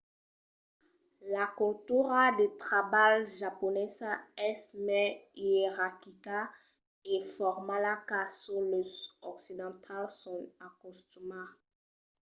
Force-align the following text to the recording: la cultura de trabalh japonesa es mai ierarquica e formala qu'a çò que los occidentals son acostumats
la 1.35 1.45
cultura 1.59 2.21
de 2.39 2.45
trabalh 2.63 3.19
japonesa 3.41 4.09
es 4.49 4.59
mai 4.85 5.07
ierarquica 5.47 6.39
e 7.13 7.15
formala 7.35 7.93
qu'a 8.07 8.23
çò 8.39 8.55
que 8.61 8.65
los 8.69 8.91
occidentals 9.31 10.13
son 10.23 10.39
acostumats 10.69 11.59